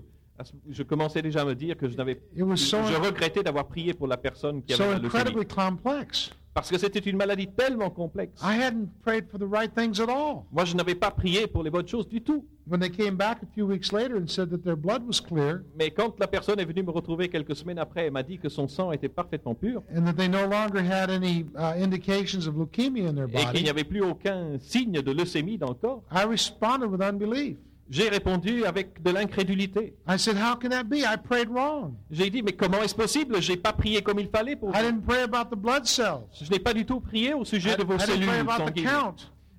je 0.69 0.83
commençais 0.83 1.23
déjà 1.23 1.41
à 1.41 1.45
me 1.45 1.55
dire 1.55 1.75
que 1.75 1.89
je 1.89 1.95
n'avais, 1.97 2.21
It 2.35 2.43
was 2.43 2.57
so, 2.57 2.77
je 2.87 2.95
regrettais 2.95 3.41
d'avoir 3.41 3.65
prié 3.67 3.93
pour 3.95 4.07
la 4.07 4.17
personne 4.17 4.61
qui 4.61 4.75
so 4.75 4.83
avait 4.83 4.99
leucémie. 4.99 5.07
incredibly 5.07 5.45
complex. 5.47 6.31
Parce 6.57 6.71
que 6.71 6.77
c'était 6.79 6.97
une 6.97 7.17
maladie 7.17 7.45
tellement 7.45 7.91
complexe. 7.91 8.41
I 8.41 8.59
hadn't 8.59 8.87
prayed 9.03 9.25
for 9.29 9.37
the 9.37 9.47
right 9.47 9.71
things 9.75 10.01
at 10.01 10.09
all. 10.09 10.45
Moi, 10.51 10.65
je 10.65 10.75
n'avais 10.75 10.95
pas 10.95 11.11
prié 11.11 11.45
pour 11.45 11.61
les 11.61 11.69
bonnes 11.69 11.87
choses 11.87 12.07
du 12.09 12.19
tout. 12.19 12.43
When 12.65 12.79
they 12.79 12.89
came 12.89 13.15
back 13.15 13.43
a 13.43 13.45
few 13.53 13.67
weeks 13.67 13.91
later 13.91 14.17
and 14.17 14.27
said 14.27 14.49
that 14.49 14.63
their 14.63 14.75
blood 14.75 15.05
was 15.07 15.21
clear 15.21 15.63
Mais 15.77 15.91
quand 15.91 16.19
la 16.19 16.25
personne 16.25 16.59
est 16.59 16.65
venue 16.65 16.81
me 16.81 16.89
retrouver 16.89 17.29
quelques 17.29 17.55
semaines 17.55 17.77
après 17.77 18.07
et 18.07 18.09
m'a 18.09 18.23
dit 18.23 18.39
que 18.39 18.49
son 18.49 18.67
sang 18.67 18.91
était 18.91 19.07
parfaitement 19.07 19.53
pur 19.53 19.83
and 19.95 20.03
that 20.05 20.13
they 20.13 20.27
no 20.27 20.47
longer 20.47 20.79
had 20.81 21.11
any 21.11 21.45
uh, 21.55 21.79
indications 21.79 22.47
of 22.47 22.55
leukemia 22.57 23.07
in 23.07 23.13
their 23.13 23.27
et 23.31 23.53
qu'il 23.53 23.63
n'y 23.63 23.69
avait 23.69 23.85
plus 23.85 24.01
aucun 24.01 24.57
signe 24.59 25.01
de 25.01 25.11
leucémie 25.11 25.59
dans 25.59 25.69
le 25.69 25.75
corps, 25.75 26.01
I 26.11 26.25
responded 26.25 26.89
with 26.89 27.01
unbelief. 27.01 27.55
J'ai 27.89 28.10
répondu 28.10 28.65
avec 28.65 29.01
de 29.01 29.12
l'incrédulité. 29.12 29.94
I 30.08 30.17
said, 30.17 30.36
How 30.38 30.56
can 30.60 30.70
that 30.70 30.84
be? 30.86 30.98
I 31.03 31.15
prayed 31.17 31.50
wrong. 31.50 31.94
J'ai 32.12 32.29
dit, 32.29 32.41
mais 32.41 32.51
comment 32.53 32.82
est-ce 32.84 32.96
possible? 32.96 33.41
Je 33.41 33.51
n'ai 33.51 33.58
pas 33.58 33.74
prié 33.74 34.01
comme 34.01 34.20
il 34.20 34.27
fallait 34.27 34.56
pour 34.56 34.70
I 34.75 34.82
vous. 34.84 34.91
didn't 34.91 35.01
pray 35.06 35.22
about 35.22 35.50
the 35.56 35.58
blood 35.60 35.86
cells. 35.86 36.27
Je 36.41 36.50
n'ai 36.51 36.60
pas 36.60 36.74
du 36.74 36.86
tout 36.86 37.00
prié 37.00 37.34
au 37.34 37.44
I, 37.44 37.46
sujet 37.46 37.75
de 37.77 37.84
vos 37.84 37.94
I 37.96 37.98
didn't 37.98 38.08
cellules 38.08 38.27
pray 38.27 38.39
about 38.39 38.51
the 38.65 38.67
sanguines. 38.67 38.86
count. 38.86 39.15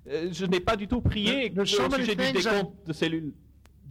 Euh, 0.07 0.29
Je 0.31 0.45
n'ai 0.45 0.59
pas 0.59 0.75
du 0.75 0.87
tout 0.87 1.01
prié 1.01 1.49
There- 1.51 1.65
so 1.65 1.83
au 1.87 1.91
sujet 1.91 2.15
du 2.15 2.23
things 2.23 2.39
I- 2.41 2.43
décompte 2.43 2.87
de 2.87 2.93
cellules. 2.93 3.33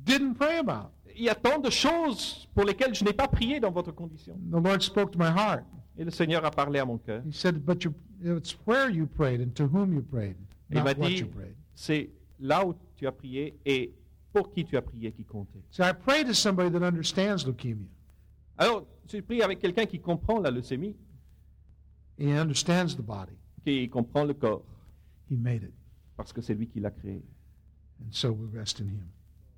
Didn't 0.05 0.35
pray 0.35 0.59
about. 0.59 0.91
Il 1.17 1.25
y 1.25 1.29
a 1.29 1.35
tant 1.35 1.59
de 1.59 1.69
choses 1.71 2.49
pour 2.55 2.65
lesquelles 2.65 2.95
je 2.95 3.05
n'ai 3.05 3.13
pas 3.13 3.27
prié 3.29 3.59
dans 3.61 3.73
votre 3.73 3.91
condition. 3.93 4.35
The 4.53 4.65
Lord 4.65 4.81
spoke 4.83 5.11
to 5.13 5.19
my 5.19 5.27
heart. 5.37 5.65
Et 5.99 6.05
le 6.05 6.13
Seigneur 6.13 6.45
a 6.45 6.51
parlé 6.53 6.79
à 6.79 6.85
mon 6.85 6.97
cœur. 6.99 7.23
He 7.29 7.33
said, 7.33 7.57
But 7.57 7.83
you, 7.83 7.93
it's 8.25 8.57
where 8.67 8.89
you 8.89 9.07
prayed 9.09 9.41
and 9.41 9.51
to 9.57 9.65
whom 9.65 9.93
you 9.93 10.01
prayed, 10.03 10.37
Il 10.71 10.77
m'a 10.77 10.85
what 10.85 10.95
dit, 10.95 11.17
you 11.19 11.27
prayed. 11.27 11.57
c'est 11.75 12.11
là 12.39 12.65
où 12.65 12.73
tu 12.95 13.05
as 13.09 13.11
prié 13.13 13.57
et 13.67 13.93
pour 14.39 14.53
qui 14.53 14.65
tu 14.65 14.77
as 14.77 14.83
prié 14.83 15.13
qui 15.13 15.25
comptait. 15.25 15.63
So 15.71 15.83
I 15.83 15.93
pray 15.93 16.25
to 16.25 16.33
somebody 16.33 16.71
that 16.71 16.83
understands 16.83 17.45
leukemia. 17.45 17.89
Alors, 18.57 18.87
avec 19.43 19.59
quelqu'un 19.59 19.87
qui 19.87 19.99
comprend 20.01 20.41
la 20.41 20.51
leucémie, 20.51 20.95
He 22.19 22.33
understands 22.33 22.97
the 22.97 23.03
body. 23.03 23.33
qui 23.65 23.89
comprend 23.89 24.25
le 24.25 24.35
corps, 24.35 24.65
He 25.31 25.37
made 25.37 25.63
it. 25.65 25.73
parce 26.17 26.33
que 26.33 26.41
c'est 26.41 26.55
lui 26.55 26.69
qui 26.69 26.81
l'a 26.81 26.91
créé. 26.91 27.23
And 28.01 28.11
so 28.13 28.33
we 28.33 28.49
rest 28.55 28.81
in 28.81 28.87
Him. 28.87 29.09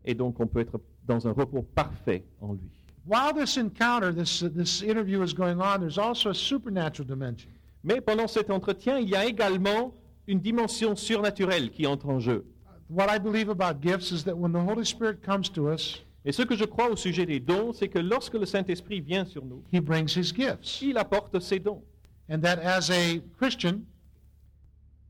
Et 0.04 0.14
donc, 0.14 0.40
on 0.40 0.46
peut 0.46 0.60
être 0.60 0.80
dans 1.06 1.26
un 1.26 1.32
repos 1.32 1.62
parfait 1.62 2.24
en 2.40 2.54
lui. 2.54 2.70
While 3.06 3.34
this 3.34 3.56
encounter, 3.58 4.12
this, 4.14 4.44
this 4.54 4.82
interview 4.82 5.22
is 5.22 5.34
going 5.34 5.60
on, 5.60 5.78
there's 5.80 5.98
also 5.98 6.30
a 6.30 6.34
supernatural 6.34 7.06
dimension. 7.06 7.50
Mais 7.82 8.00
pendant 8.00 8.28
cet 8.28 8.50
entretien, 8.50 8.98
il 8.98 9.08
y 9.08 9.16
a 9.16 9.24
également 9.26 9.94
une 10.26 10.38
dimension 10.40 10.94
surnaturelle 10.96 11.70
qui 11.70 11.86
entre 11.86 12.08
en 12.08 12.20
jeu. 12.20 12.44
What 12.90 13.08
I 13.08 13.18
believe 13.18 13.48
about 13.48 13.80
gifts 13.80 14.10
is 14.10 14.24
that 14.24 14.36
when 14.36 14.52
the 14.52 14.58
Holy 14.60 14.84
Spirit 14.84 15.22
comes 15.22 15.48
to 15.50 15.68
us, 15.72 16.00
Et 16.24 16.32
ce 16.32 16.42
que 16.42 16.54
je 16.54 16.64
crois 16.66 16.90
au 16.90 16.96
sujet 16.96 17.24
des 17.24 17.40
dons, 17.40 17.72
c'est 17.72 17.88
que 17.88 17.98
lorsque 17.98 18.34
le 18.34 18.44
Saint-Esprit 18.44 19.00
vient 19.00 19.24
sur 19.24 19.44
nous, 19.44 19.62
He 19.72 19.80
brings 19.80 20.14
His 20.16 20.34
gifts. 20.34 20.82
il 20.82 20.98
apporte 20.98 21.38
ses 21.40 21.58
dons. 21.60 21.82
And 22.28 22.40
that 22.42 22.58
as 22.62 22.90
a 22.90 23.20
Christian, 23.38 23.80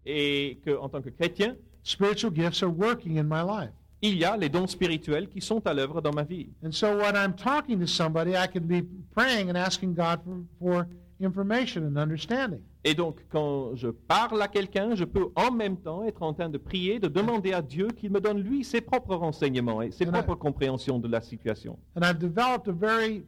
Et 0.06 0.58
qu'en 0.64 0.88
tant 0.88 1.02
que 1.02 1.10
chrétien, 1.10 1.56
spiritual 1.82 2.32
gifts 2.32 2.62
are 2.62 2.70
working 2.70 3.18
in 3.18 3.24
my 3.24 3.42
life. 3.42 3.70
il 4.02 4.16
y 4.16 4.24
a 4.24 4.36
les 4.36 4.48
dons 4.48 4.66
spirituels 4.66 5.28
qui 5.28 5.40
sont 5.40 5.66
à 5.66 5.74
l'œuvre 5.74 6.00
dans 6.00 6.12
ma 6.12 6.22
vie. 6.22 6.48
And 6.64 6.72
so 6.72 6.96
when 6.96 7.14
I'm 7.16 7.34
talking 7.34 7.78
to 7.80 7.86
somebody, 7.86 8.32
I 8.34 8.46
can 8.46 8.62
be 8.66 8.82
praying 9.14 9.50
and 9.50 9.56
asking 9.58 9.94
God 9.94 10.20
for, 10.24 10.44
for 10.58 10.86
information 11.22 11.82
and 11.86 11.96
understanding. 11.96 12.60
Et 12.84 12.94
donc, 12.94 13.20
quand 13.30 13.74
je 13.76 13.88
parle 13.88 14.40
à 14.40 14.48
quelqu'un, 14.48 14.94
je 14.94 15.04
peux 15.04 15.28
en 15.36 15.50
même 15.50 15.76
temps 15.76 16.04
être 16.04 16.22
en 16.22 16.32
train 16.32 16.48
de 16.48 16.58
prier, 16.58 16.98
de 16.98 17.08
demander 17.08 17.52
à 17.52 17.60
Dieu 17.62 17.88
qu'il 17.88 18.10
me 18.10 18.20
donne, 18.20 18.38
lui, 18.40 18.64
ses 18.64 18.80
propres 18.80 19.14
renseignements 19.14 19.82
et 19.82 19.90
ses 19.90 20.04
And 20.06 20.10
I- 20.10 20.12
propres 20.12 20.34
compréhensions 20.36 20.98
de 20.98 21.08
la 21.08 21.20
situation. 21.20 21.78
And 21.96 22.02
I've 22.02 22.18
developed 22.18 22.68
a 22.68 22.72
very 22.72 23.24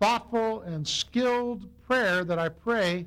thoughtful 0.00 0.62
and 0.66 0.84
skilled 0.86 1.68
prayer 1.86 2.24
that 2.24 2.38
I 2.38 2.48
pray 2.48 3.06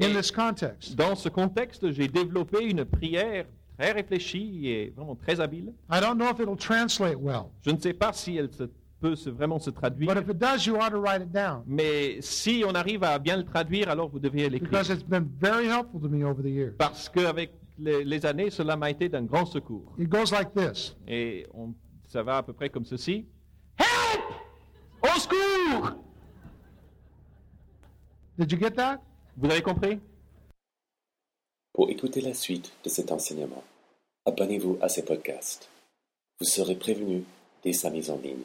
in 0.00 0.12
this 0.14 0.30
context. 0.30 0.94
Dans 0.96 1.16
ce 1.16 1.28
contexte, 1.28 1.90
j'ai 1.92 2.08
développé 2.08 2.64
une 2.64 2.84
prière 2.84 3.46
très 3.78 3.92
réfléchie 3.92 4.68
et 4.68 4.90
vraiment 4.96 5.16
très 5.16 5.40
habile. 5.40 5.72
I 5.90 6.00
don't 6.00 6.16
know 6.16 6.30
if 6.30 6.38
it'll 6.38 6.56
translate 6.56 7.16
well, 7.18 7.46
Je 7.62 7.70
ne 7.72 7.78
sais 7.78 7.92
pas 7.92 8.12
si 8.12 8.36
elle 8.36 8.52
se- 8.52 8.70
peut 9.02 9.16
se- 9.16 9.30
vraiment 9.30 9.58
se 9.58 9.70
traduire, 9.70 10.14
but 10.14 10.22
if 10.22 10.28
it 10.30 10.38
does, 10.38 10.64
you 10.66 10.76
ought 10.76 10.90
to 10.90 11.00
write 11.00 11.20
it 11.22 11.32
down 11.32 11.62
mais 11.66 12.20
si 12.22 12.62
on 12.66 12.72
arrive 12.74 13.02
à 13.04 13.18
bien 13.18 13.36
le 13.36 13.44
traduire, 13.44 13.88
alors 13.90 14.08
vous 14.08 14.20
devriez 14.20 14.48
l'écrire. 14.48 14.70
because 14.70 14.88
it's 14.90 15.02
been 15.04 15.28
very 15.40 15.66
helpful 15.66 16.00
to 16.00 16.08
me 16.08 16.24
over 16.24 16.42
the 16.42 16.48
years. 16.50 16.74
Parce 16.78 17.08
qu'avec 17.08 17.50
les, 17.78 18.04
les 18.04 18.24
années, 18.24 18.50
cela 18.50 18.76
m'a 18.76 18.90
été 18.90 19.08
d'un 19.08 19.22
grand 19.24 19.44
secours. 19.44 19.92
It 19.98 20.08
goes 20.08 20.30
like 20.30 20.54
this 20.54 20.96
Et 21.08 21.46
on- 21.52 21.74
ça 22.06 22.22
va 22.22 22.36
à 22.38 22.42
peu 22.42 22.52
près 22.52 22.70
comme 22.70 22.84
ceci. 22.84 23.26
Help! 23.78 24.22
Au 25.02 25.18
secours! 25.18 25.90
Did 28.38 28.50
you 28.52 28.58
get 28.58 28.72
that? 28.72 29.00
Vous 29.36 29.50
avez 29.50 29.62
compris? 29.62 29.98
Pour 31.72 31.88
écouter 31.90 32.20
la 32.20 32.34
suite 32.34 32.72
de 32.84 32.88
cet 32.88 33.10
enseignement, 33.10 33.64
abonnez-vous 34.26 34.78
à 34.80 34.88
ces 34.88 35.04
podcasts. 35.04 35.68
Vous 36.38 36.46
serez 36.46 36.76
prévenu 36.76 37.24
dès 37.64 37.72
sa 37.72 37.90
mise 37.90 38.10
en 38.10 38.18
ligne. 38.18 38.44